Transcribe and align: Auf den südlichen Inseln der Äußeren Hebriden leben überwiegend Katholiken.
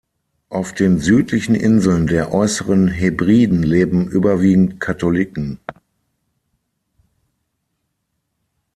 Auf 0.49 0.73
den 0.73 0.97
südlichen 0.97 1.53
Inseln 1.53 2.07
der 2.07 2.33
Äußeren 2.33 2.87
Hebriden 2.87 3.61
leben 3.61 4.07
überwiegend 4.07 4.79
Katholiken. 4.79 5.59